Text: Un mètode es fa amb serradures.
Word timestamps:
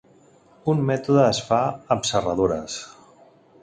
Un 0.73 0.81
mètode 0.87 1.27
es 1.33 1.43
fa 1.51 1.61
amb 1.97 2.11
serradures. 2.13 2.83